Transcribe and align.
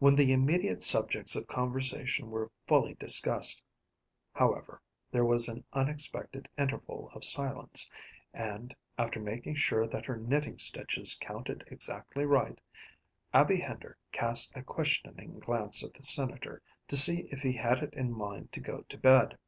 When 0.00 0.16
the 0.16 0.32
immediate 0.32 0.82
subjects 0.82 1.36
of 1.36 1.46
conversation 1.46 2.32
were 2.32 2.50
fully 2.66 2.94
discussed, 2.94 3.62
however, 4.34 4.82
there 5.12 5.24
was 5.24 5.46
an 5.46 5.64
unexpected 5.72 6.48
interval 6.58 7.10
of 7.14 7.22
silence, 7.22 7.88
and, 8.34 8.74
after 8.98 9.20
making 9.20 9.54
sure 9.54 9.86
that 9.86 10.04
her 10.06 10.16
knitting 10.16 10.58
stitches 10.58 11.14
counted 11.14 11.62
exactly 11.68 12.24
right, 12.26 12.58
Abby 13.32 13.60
Hender 13.60 13.96
cast 14.10 14.50
a 14.56 14.64
questioning 14.64 15.38
glance 15.38 15.84
at 15.84 15.94
the 15.94 16.02
Senator 16.02 16.60
to 16.88 16.96
see 16.96 17.28
if 17.30 17.42
he 17.42 17.52
had 17.52 17.84
it 17.84 17.94
in 17.94 18.10
mind 18.12 18.50
to 18.54 18.60
go 18.60 18.80
to 18.88 18.98
bed. 18.98 19.38